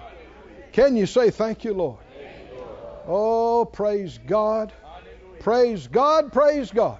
[0.74, 2.05] Can you say thank you, Lord?
[3.08, 4.74] Oh, praise God.
[5.39, 6.32] Praise God.
[6.32, 7.00] Praise God.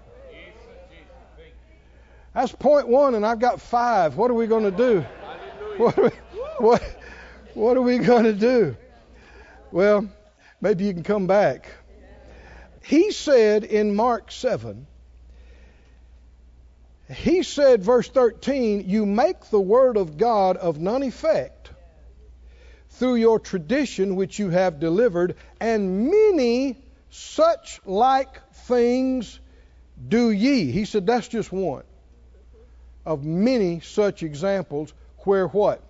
[2.34, 4.18] That's point one, and I've got five.
[4.18, 5.06] What are we going to do?
[5.78, 6.10] What are we,
[6.58, 6.82] what,
[7.54, 8.78] what are we going to do?
[9.74, 10.08] Well,
[10.62, 11.70] maybe you can come back.
[12.82, 14.88] He said in Mark 7,
[17.14, 21.72] he said, verse 13, you make the word of God of none effect
[22.98, 26.78] through your tradition which you have delivered, and many
[27.10, 29.40] such like things
[30.08, 30.72] do ye.
[30.72, 31.84] He said that's just one
[33.06, 35.82] of many such examples where what?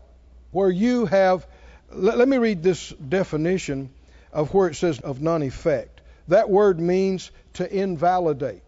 [0.52, 1.48] Where you have,
[1.92, 3.90] let, let me read this definition
[4.32, 6.02] of where it says of non effect.
[6.28, 8.62] That word means to invalidate.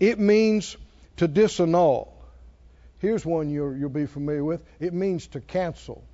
[0.00, 0.76] It means
[1.18, 2.08] to disannul.
[2.98, 4.62] Here's one you will be familiar with.
[4.80, 6.04] It means to cancel.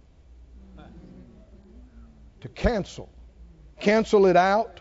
[2.40, 3.08] To cancel.
[3.80, 4.80] Cancel it out.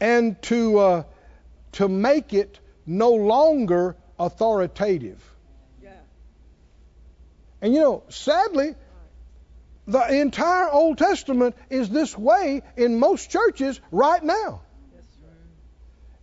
[0.00, 1.02] And to, uh,
[1.72, 5.22] to make it no longer authoritative.
[5.82, 5.90] Yeah.
[7.60, 8.74] And you know, sadly,
[9.86, 14.62] the entire Old Testament is this way in most churches right now.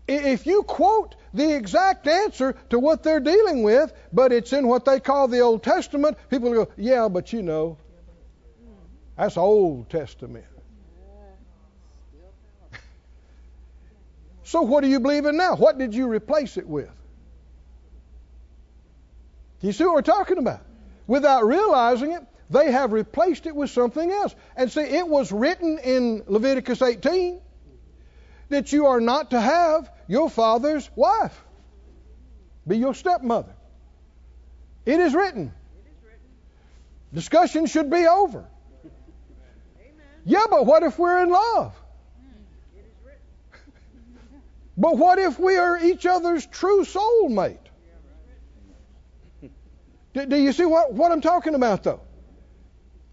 [0.06, 4.84] If you quote the exact answer to what they're dealing with, but it's in what
[4.84, 7.78] they call the Old Testament, people go, yeah, but you know,
[9.18, 10.46] that's Old Testament.
[14.44, 15.56] so what do you believe in now?
[15.56, 16.90] What did you replace it with?
[19.62, 20.62] Do you see what we're talking about?
[21.08, 24.36] Without realizing it, they have replaced it with something else.
[24.56, 27.40] And see, it was written in Leviticus 18
[28.50, 31.40] that you are not to have your father's wife
[32.68, 33.54] be your stepmother.
[34.86, 35.54] It is written.
[37.14, 38.46] Discussion should be over.
[40.26, 41.74] Yeah, but what if we're in love?
[44.78, 47.58] but what if we are each other's true soulmate?
[50.14, 52.02] Do, do you see what, what I'm talking about, though?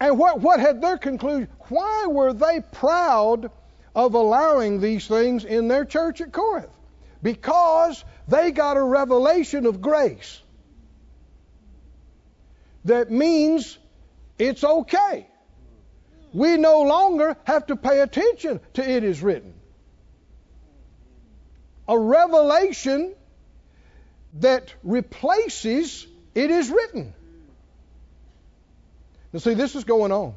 [0.01, 1.49] And what, what had their conclusion?
[1.69, 3.51] Why were they proud
[3.95, 6.71] of allowing these things in their church at Corinth?
[7.23, 10.41] Because they got a revelation of grace
[12.85, 13.79] that means
[14.39, 15.27] it's okay.
[16.33, 19.55] We no longer have to pay attention to it is written.
[21.89, 23.15] A revelation
[24.35, 27.13] that replaces it is written.
[29.33, 30.35] Now see, this is going on.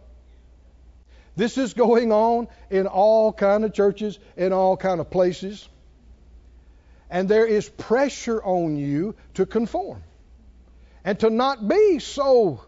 [1.35, 5.67] This is going on in all kind of churches, in all kind of places.
[7.09, 10.03] And there is pressure on you to conform.
[11.03, 12.61] And to not be so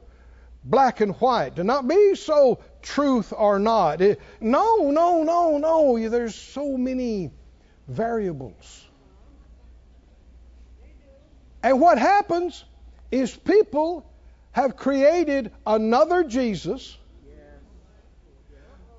[0.65, 4.01] black and white, to not be so truth or not.
[4.01, 6.09] It, no, no, no, no.
[6.09, 7.31] There's so many
[7.87, 8.83] variables.
[11.63, 12.63] And what happens
[13.11, 14.05] is people
[14.51, 16.97] have created another Jesus,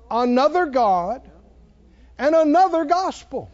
[0.09, 1.29] another God,
[2.17, 3.51] and another gospel.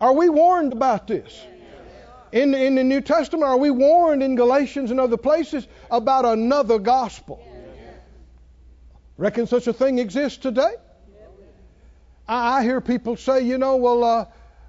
[0.00, 1.46] Are we warned about this?
[2.32, 6.78] In, in the New Testament, are we warned in Galatians and other places about another
[6.78, 7.42] gospel?
[9.16, 10.74] Reckon such a thing exists today?
[12.28, 14.24] I, I hear people say, you know, well, uh,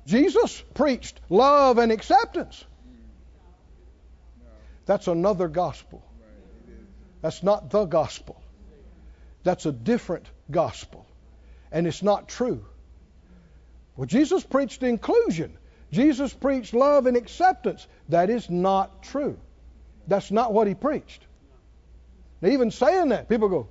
[0.05, 2.63] Jesus preached love and acceptance.
[4.85, 6.01] That's another gospel.
[7.21, 8.41] That's not the gospel.
[9.43, 11.05] That's a different gospel.
[11.71, 12.65] And it's not true.
[13.97, 15.57] Well, Jesus preached inclusion.
[15.91, 17.87] Jesus preached love and acceptance.
[18.09, 19.37] That is not true.
[20.07, 21.21] That's not what he preached.
[22.41, 23.67] Now, even saying that, people go,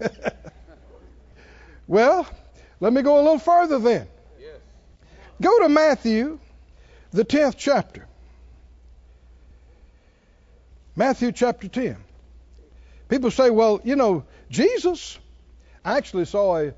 [1.86, 2.26] well,
[2.80, 4.08] let me go a little further then.
[5.40, 6.38] Go to Matthew,
[7.10, 8.06] the 10th chapter.
[10.94, 11.96] Matthew chapter 10.
[13.08, 15.18] People say, well, you know, Jesus.
[15.84, 16.74] I actually saw a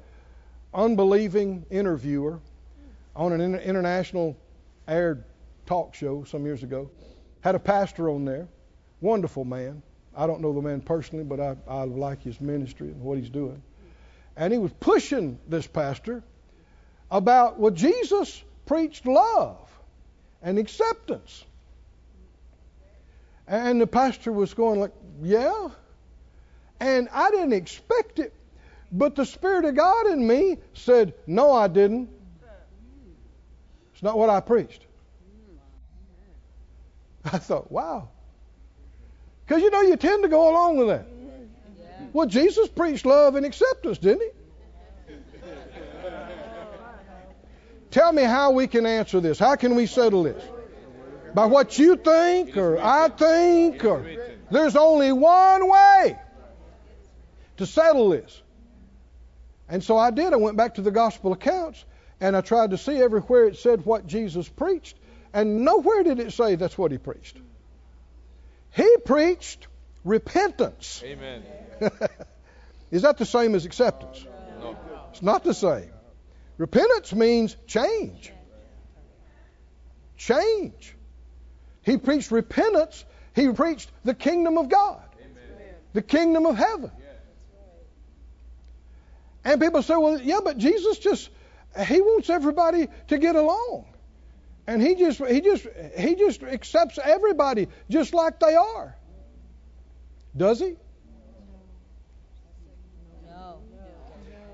[0.73, 2.41] unbelieving interviewer
[3.17, 4.37] on an international
[4.89, 5.25] aired
[5.67, 6.91] talk show some years ago.
[7.41, 8.49] Had a pastor on there,
[9.01, 9.83] wonderful man.
[10.17, 13.31] I don't know the man personally, but I, I like his ministry and what he's
[13.31, 13.62] doing.
[14.37, 16.23] And he was pushing this pastor
[17.11, 19.59] about, well, Jesus preached love
[20.43, 21.45] and acceptance.
[23.47, 24.93] And the pastor was going like,
[25.23, 25.69] yeah.
[26.81, 28.33] And I didn't expect it.
[28.91, 32.09] But the Spirit of God in me said, no, I didn't.
[33.95, 34.85] It's not what I preached.
[37.25, 38.09] I thought, wow.
[39.47, 41.07] Because you know, you tend to go along with that.
[42.13, 45.15] Well, Jesus preached love and acceptance, didn't he?
[47.91, 49.39] Tell me how we can answer this.
[49.39, 50.43] How can we settle this?
[51.33, 54.05] By what you think or I think or
[54.51, 56.19] there's only one way
[57.59, 58.43] to settle this.
[59.69, 60.33] And so I did.
[60.33, 61.85] I went back to the gospel accounts
[62.21, 64.97] and I tried to see everywhere it said what Jesus preached,
[65.33, 67.37] and nowhere did it say that's what he preached.
[68.71, 69.67] He preached
[70.05, 71.03] repentance.
[71.05, 71.43] Amen.
[72.91, 74.25] Is that the same as acceptance?
[74.61, 74.77] No.
[75.11, 75.91] It's not the same.
[76.59, 78.33] Repentance means change.
[80.17, 80.95] Change.
[81.83, 83.05] He preached repentance.
[83.35, 85.03] He preached the kingdom of God,
[85.93, 86.91] the kingdom of heaven.
[89.45, 91.29] And people say, well, yeah, but Jesus just,
[91.83, 93.87] he wants everybody to get along.
[94.66, 95.66] And he just, he just,
[95.97, 98.97] he just accepts everybody just like they are.
[100.37, 100.77] Does he?
[103.27, 103.59] No.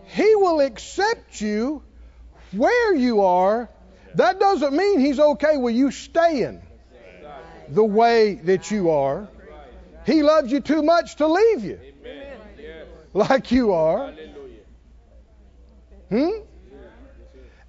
[0.07, 1.83] He will accept you
[2.53, 3.69] where you are.
[4.17, 6.61] That doesn't mean he's okay with you staying
[7.69, 9.29] the way that you are.
[10.07, 12.87] He loves you too much to leave you Amen.
[13.13, 14.13] Like you are.
[14.13, 14.63] Hallelujah.
[16.09, 16.50] Hmm?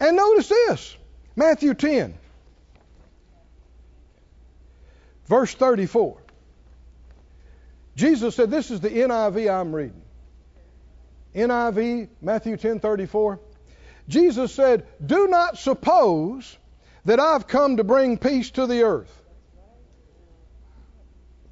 [0.01, 0.97] And notice this
[1.35, 2.15] Matthew 10,
[5.27, 6.17] verse 34.
[7.95, 10.01] Jesus said, This is the NIV I'm reading.
[11.35, 13.39] NIV, Matthew 10 34.
[14.07, 16.57] Jesus said, Do not suppose
[17.05, 19.15] that I've come to bring peace to the earth.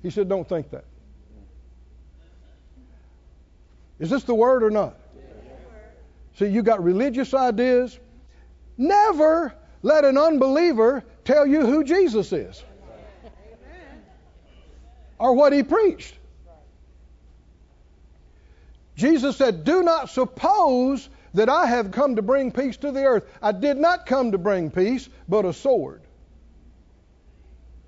[0.02, 0.86] He said, Don't think that.
[4.00, 4.97] Is this the word or not?
[6.38, 8.00] See, you got religious ideas.
[8.80, 9.54] Never
[9.84, 12.64] let an unbeliever tell you who Jesus is
[15.20, 16.16] or what he preached.
[18.96, 23.26] Jesus said, Do not suppose that I have come to bring peace to the earth.
[23.42, 26.02] I did not come to bring peace, but a sword.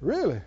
[0.02, 0.42] Really?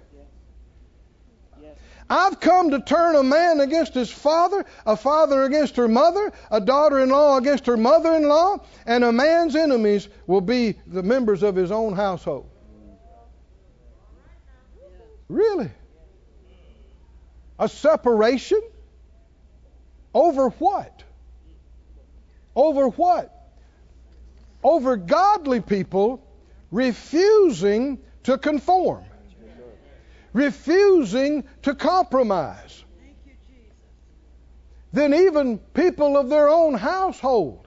[2.09, 6.61] I've come to turn a man against his father, a father against her mother, a
[6.61, 11.03] daughter in law against her mother in law, and a man's enemies will be the
[11.03, 12.49] members of his own household.
[15.29, 15.71] Really?
[17.59, 18.61] A separation?
[20.13, 21.03] Over what?
[22.55, 23.31] Over what?
[24.63, 26.23] Over godly people
[26.71, 29.05] refusing to conform
[30.35, 32.85] refusing to compromise.
[34.93, 37.67] Then even people of their own household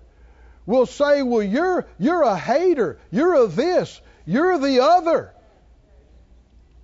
[0.66, 5.34] will say, Well, you're, you're a hater, you're a this, you're the other.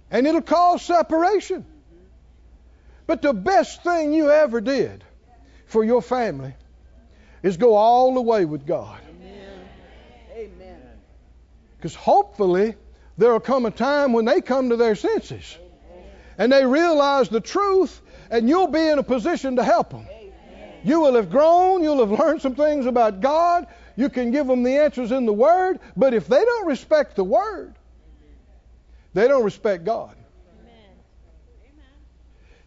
[0.10, 1.66] And it'll cause separation.
[3.06, 5.04] But the best thing you ever did
[5.66, 6.54] for your family
[7.42, 9.00] is go all the way with God.
[10.34, 10.80] Amen.
[11.78, 12.76] Because hopefully
[13.18, 15.58] there'll come a time when they come to their senses
[16.38, 20.08] and they realize the truth, and you'll be in a position to help them.
[20.84, 24.64] You will have grown, you'll have learned some things about God, you can give them
[24.64, 27.76] the answers in the Word, but if they don't respect the Word,
[29.14, 30.16] they don't respect God.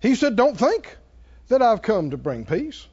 [0.01, 0.97] He said, Don't think
[1.49, 2.87] that I've come to bring peace.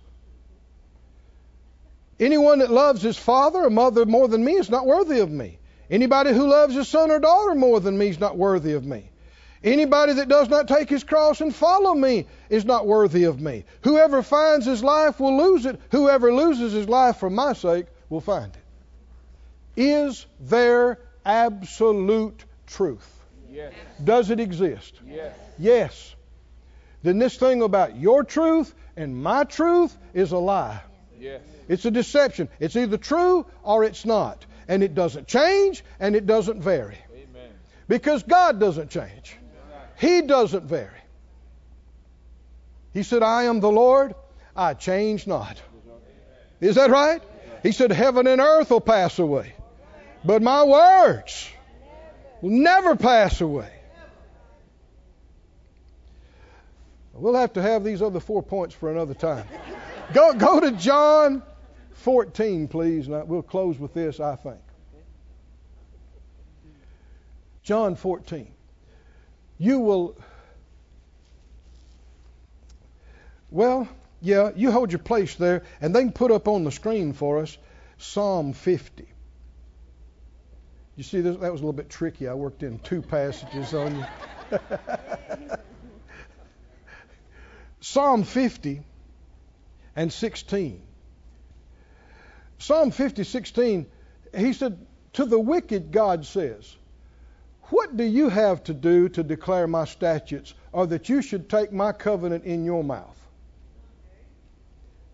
[2.19, 5.59] Anyone that loves his father or mother more than me is not worthy of me.
[5.89, 9.09] Anybody who loves his son or daughter more than me is not worthy of me.
[9.63, 13.63] Anybody that does not take his cross and follow me is not worthy of me.
[13.83, 15.79] Whoever finds his life will lose it.
[15.91, 19.81] Whoever loses his life for my sake will find it.
[19.81, 23.09] Is there absolute truth?
[23.49, 23.73] Yes.
[24.03, 24.99] Does it exist?
[25.07, 25.33] Yes.
[25.57, 26.15] Yes.
[27.01, 30.81] Then this thing about your truth and my truth is a lie.
[31.19, 31.41] Yes.
[31.69, 32.49] It's a deception.
[32.59, 34.45] It's either true or it's not.
[34.67, 36.97] And it doesn't change and it doesn't vary.
[37.13, 37.49] Amen.
[37.87, 39.37] Because God doesn't change.
[40.03, 40.89] He doesn't vary.
[42.91, 44.15] He said, I am the Lord,
[44.53, 45.61] I change not.
[46.59, 47.21] Is that right?
[47.63, 49.53] He said, Heaven and earth will pass away,
[50.25, 51.49] but my words
[52.41, 53.71] will never pass away.
[57.13, 59.47] We'll have to have these other four points for another time.
[60.13, 61.43] Go, go to John
[61.91, 63.07] 14, please.
[63.07, 64.59] And we'll close with this, I think.
[67.63, 68.51] John 14
[69.63, 70.15] you will
[73.53, 73.87] Well,
[74.19, 77.37] yeah, you hold your place there, and they can put up on the screen for
[77.37, 77.55] us
[77.99, 79.07] Psalm 50.
[80.95, 82.27] You see, that was a little bit tricky.
[82.27, 84.59] I worked in two passages on you.
[87.81, 88.81] Psalm 50
[89.95, 90.81] and 16.
[92.57, 93.85] Psalm 50, 16,
[94.35, 94.83] he said,
[95.13, 96.75] To the wicked, God says,
[97.73, 101.73] What do you have to do to declare my statutes, or that you should take
[101.73, 103.17] my covenant in your mouth?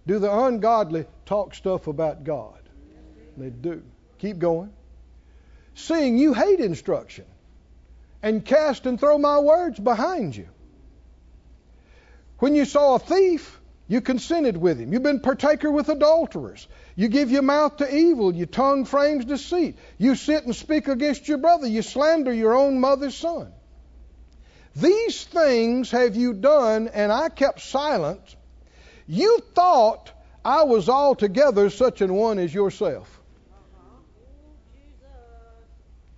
[0.05, 2.59] Do the ungodly talk stuff about God?
[3.37, 3.81] They do.
[4.17, 4.73] Keep going.
[5.73, 7.23] Seeing you hate instruction
[8.21, 10.49] and cast and throw my words behind you.
[12.39, 13.58] When you saw a thief,
[13.89, 14.93] you consented with him.
[14.93, 16.67] You've been partaker with adulterers.
[16.95, 18.33] You give your mouth to evil.
[18.33, 19.79] Your tongue frames deceit.
[19.97, 21.65] You sit and speak against your brother.
[21.65, 23.51] You slander your own mother's son.
[24.75, 28.21] These things have you done, and I kept silent.
[29.07, 30.11] You thought
[30.45, 33.19] I was altogether such an one as yourself.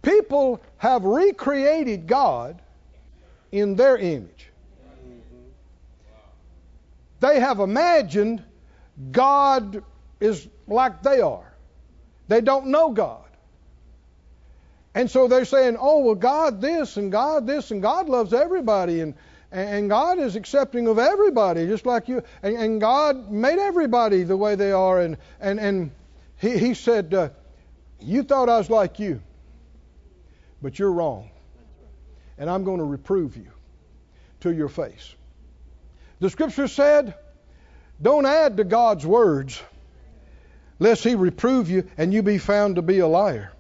[0.02, 2.62] People have recreated God
[3.50, 4.51] in their image.
[7.22, 8.44] They have imagined
[9.12, 9.84] God
[10.20, 11.54] is like they are.
[12.28, 13.24] They don't know God.
[14.94, 19.02] And so they're saying, oh, well, God this and God this and God loves everybody
[19.02, 19.14] and,
[19.52, 22.24] and God is accepting of everybody just like you.
[22.42, 25.00] And, and God made everybody the way they are.
[25.00, 25.92] And, and, and
[26.38, 27.30] he, he said, uh,
[28.00, 29.22] You thought I was like you,
[30.62, 31.30] but you're wrong.
[32.38, 33.52] And I'm going to reprove you
[34.42, 35.16] to your face.
[36.22, 37.16] The scripture said,
[38.00, 39.62] Don't add to God's words,
[40.78, 43.52] lest he reprove you and you be found to be a liar.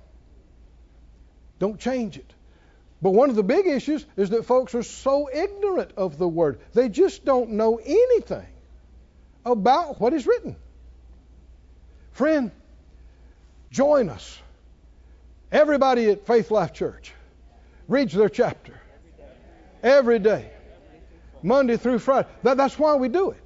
[1.58, 2.34] Don't change it.
[3.02, 6.60] But one of the big issues is that folks are so ignorant of the word.
[6.74, 8.46] They just don't know anything
[9.44, 10.56] about what is written.
[12.12, 12.52] Friend,
[13.72, 14.40] join us.
[15.52, 17.12] Everybody at Faith Life Church
[17.88, 18.80] reads their chapter
[19.82, 20.52] every day,
[21.44, 22.28] Monday through Friday.
[22.44, 23.44] That, that's why we do it.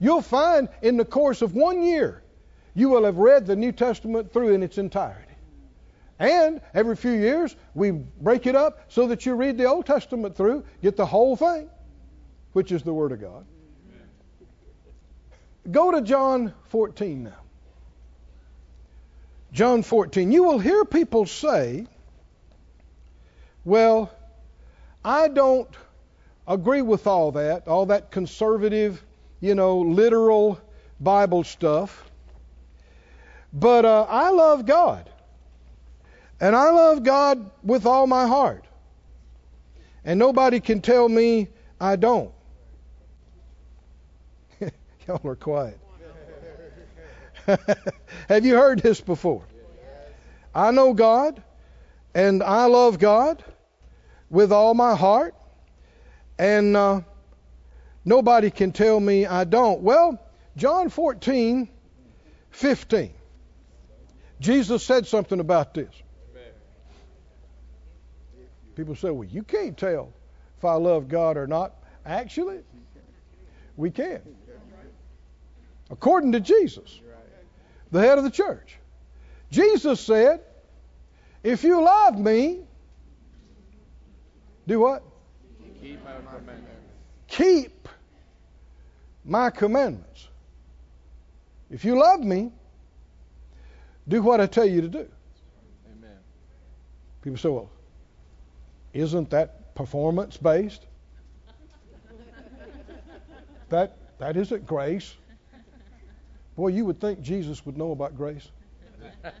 [0.00, 2.22] You'll find in the course of one year,
[2.74, 5.20] you will have read the New Testament through in its entirety.
[6.18, 10.36] And every few years, we break it up so that you read the Old Testament
[10.36, 11.68] through, get the whole thing,
[12.52, 13.44] which is the Word of God.
[15.70, 17.32] Go to John 14 now.
[19.52, 20.30] John 14.
[20.30, 21.86] You will hear people say,
[23.64, 24.12] well,
[25.04, 25.70] I don't
[26.46, 29.04] agree with all that, all that conservative,
[29.40, 30.60] you know, literal
[31.00, 32.10] Bible stuff,
[33.52, 35.08] but uh, I love God.
[36.40, 38.64] And I love God with all my heart.
[40.04, 41.48] And nobody can tell me
[41.80, 42.32] I don't.
[44.60, 45.78] Y'all are quiet.
[48.28, 49.44] Have you heard this before?
[50.54, 51.42] I know God
[52.14, 53.42] and I love God
[54.30, 55.34] with all my heart,
[56.38, 57.00] and uh,
[58.04, 59.80] nobody can tell me I don't.
[59.80, 60.20] Well,
[60.56, 61.68] John 14,
[62.50, 63.14] 15.
[64.40, 65.90] Jesus said something about this.
[68.74, 70.12] People say, well, you can't tell
[70.58, 71.74] if I love God or not.
[72.04, 72.58] Actually,
[73.76, 74.20] we can.
[75.90, 77.00] According to Jesus,
[77.90, 78.76] the head of the church.
[79.50, 80.40] Jesus said,
[81.42, 82.60] if you love me,
[84.66, 85.02] do what?
[85.84, 86.80] Keep my commandments.
[87.28, 87.88] Keep
[89.22, 90.28] my commandments.
[91.70, 92.52] If you love me,
[94.08, 95.06] do what I tell you to do.
[95.98, 96.16] Amen.
[97.20, 97.70] People say, well,
[98.94, 100.86] isn't that performance based?
[103.68, 105.14] that that isn't grace.
[106.56, 108.48] Boy, you would think Jesus would know about grace.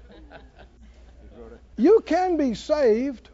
[1.76, 3.30] You can be saved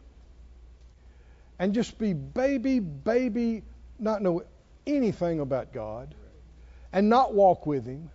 [1.61, 3.61] and just be baby, baby,
[3.99, 4.41] not know
[4.87, 6.15] anything about God,
[6.91, 8.09] and not walk with Him,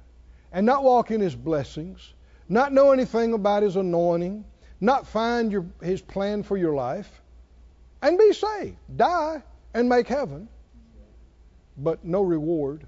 [0.50, 2.14] and not walk in His blessings,
[2.48, 4.44] not know anything about His anointing,
[4.80, 7.22] not find your, His plan for your life,
[8.02, 9.40] and be saved, die,
[9.74, 10.48] and make heaven,
[11.78, 12.84] but no reward.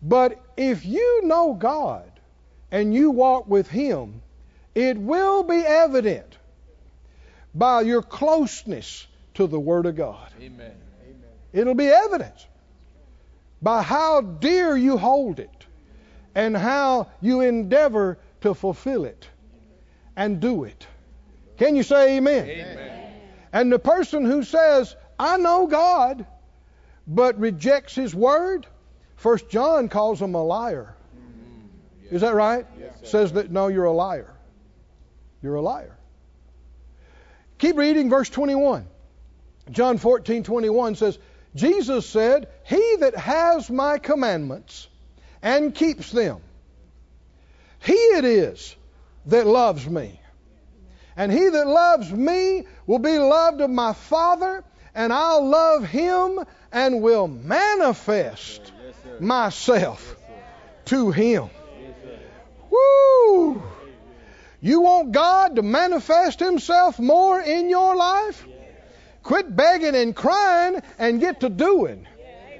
[0.00, 2.12] But if you know God
[2.70, 4.22] and you walk with Him,
[4.72, 6.38] it will be evident
[7.54, 10.30] by your closeness to the Word of God.
[10.40, 10.72] Amen.
[11.52, 12.46] It'll be evident
[13.60, 15.66] by how dear you hold it
[16.34, 19.28] and how you endeavor to fulfill it
[20.16, 20.86] and do it.
[21.58, 22.48] Can you say amen?
[22.48, 23.12] Amen.
[23.52, 26.26] And the person who says, I know God,
[27.06, 28.66] but rejects his word,
[29.16, 30.96] First John calls him a liar.
[31.14, 32.16] Mm-hmm.
[32.16, 32.66] Is that right?
[33.04, 34.34] Says that no, you're a liar.
[35.42, 35.96] You're a liar.
[37.62, 38.84] Keep reading verse 21.
[39.70, 41.16] John 14, 21 says,
[41.54, 44.88] Jesus said, He that has my commandments
[45.42, 46.40] and keeps them,
[47.78, 48.74] he it is
[49.26, 50.20] that loves me.
[51.16, 56.40] And he that loves me will be loved of my Father, and I'll love him
[56.72, 58.72] and will manifest
[59.20, 60.16] myself
[60.86, 61.48] to him.
[62.70, 63.62] Woo!
[64.64, 68.46] You want God to manifest himself more in your life?
[69.24, 72.06] Quit begging and crying and get to doing.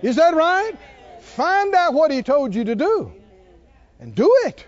[0.02, 0.72] Is that right?
[1.20, 3.12] Find out what he told you to do
[4.00, 4.66] and do it.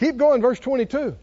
[0.00, 1.16] Keep going, verse 22.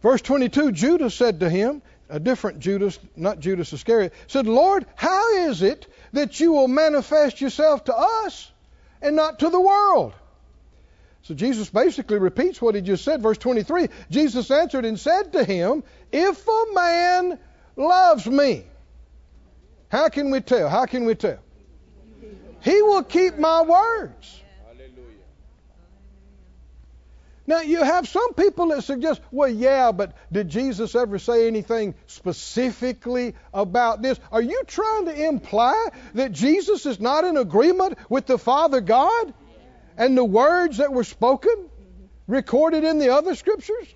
[0.00, 5.34] Verse 22 Judas said to him, a different Judas, not Judas Iscariot, said, Lord, how
[5.34, 8.50] is it that you will manifest yourself to us
[9.02, 10.12] and not to the world?
[11.22, 13.22] So Jesus basically repeats what he just said.
[13.22, 17.38] Verse 23 Jesus answered and said to him, If a man
[17.76, 18.64] loves me,
[19.88, 20.68] how can we tell?
[20.68, 21.38] How can we tell?
[22.62, 24.40] He will keep my words.
[27.46, 31.96] Now, you have some people that suggest, well, yeah, but did Jesus ever say anything
[32.06, 34.20] specifically about this?
[34.30, 39.34] Are you trying to imply that Jesus is not in agreement with the Father God
[40.00, 41.68] and the words that were spoken,
[42.26, 43.86] recorded in the other scriptures?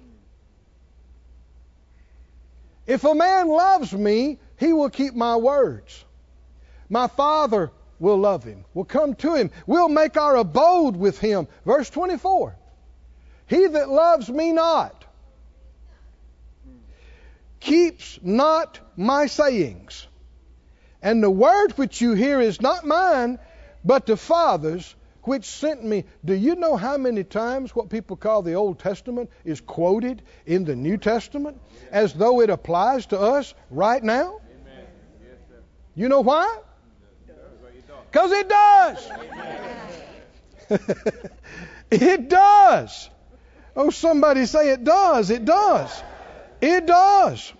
[2.87, 6.05] If a man loves me, he will keep my words.
[6.91, 11.49] My Father will love him, will come to him, will make our abode with him.
[11.65, 12.55] Verse 24.
[13.47, 15.07] He that loves me not
[17.61, 20.07] keeps not my sayings.
[21.01, 23.39] And the word which you hear is not mine,
[23.83, 24.95] but the Father's
[25.25, 26.05] which sent me.
[26.25, 30.65] Do you know how many times what people call the Old Testament is quoted in
[30.65, 31.61] the New Testament
[31.91, 34.41] as though it applies to us right now?
[35.97, 36.59] You know why?
[38.11, 39.11] Because it does.
[41.91, 43.11] it does.
[43.77, 45.31] Oh, somebody say it does.
[45.31, 46.03] It does.
[46.61, 47.53] It does.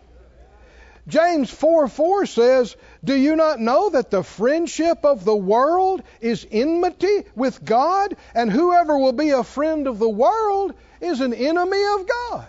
[1.07, 6.47] James 4 4 says, Do you not know that the friendship of the world is
[6.51, 8.17] enmity with God?
[8.35, 12.49] And whoever will be a friend of the world is an enemy of God.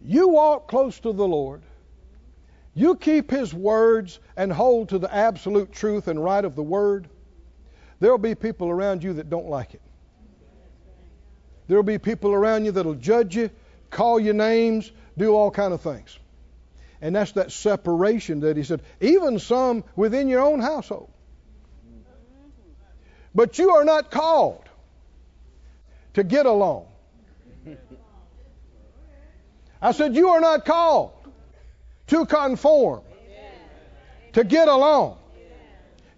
[0.00, 1.62] You walk close to the Lord.
[2.74, 7.08] You keep His words and hold to the absolute truth and right of the Word.
[7.98, 9.80] There'll be people around you that don't like it.
[11.66, 13.50] There'll be people around you that'll judge you,
[13.90, 16.18] call you names, do all kind of things.
[17.00, 21.10] And that's that separation that he said, even some within your own household.
[23.34, 24.64] But you are not called
[26.14, 26.86] to get along.
[29.82, 31.12] I said, You are not called
[32.06, 33.02] to conform,
[34.32, 35.18] to get along.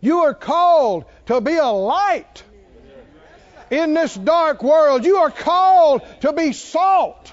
[0.01, 2.45] You are called to be a light
[3.71, 5.05] in this dark world.
[5.05, 7.33] You are called to be salt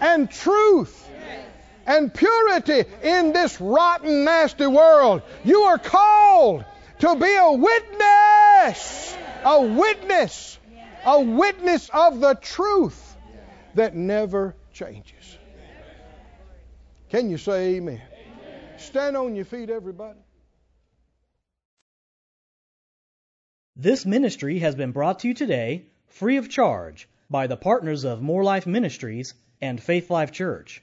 [0.00, 1.05] and truth
[1.86, 5.22] and purity in this rotten, nasty world.
[5.44, 6.64] You are called
[6.98, 10.58] to be a witness, a witness,
[11.04, 13.16] a witness of the truth
[13.74, 15.38] that never changes.
[17.10, 18.02] Can you say amen?
[18.78, 20.18] Stand on your feet, everybody.
[23.76, 28.22] This ministry has been brought to you today free of charge by the partners of
[28.22, 30.82] Moore Life Ministries and Faith Life Church.